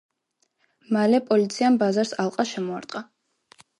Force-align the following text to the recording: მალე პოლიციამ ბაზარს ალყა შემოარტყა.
მალე 0.95 1.19
პოლიციამ 1.27 1.77
ბაზარს 1.83 2.15
ალყა 2.25 2.47
შემოარტყა. 2.53 3.03